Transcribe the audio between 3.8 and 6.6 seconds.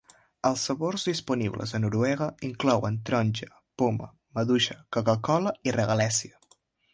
poma, maduixa, coca-cola i regalèssia.